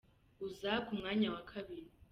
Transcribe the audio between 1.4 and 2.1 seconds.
kabiri.